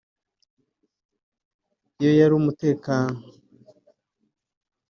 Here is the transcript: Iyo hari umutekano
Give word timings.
Iyo 1.99 2.09
hari 2.23 2.33
umutekano 2.41 3.17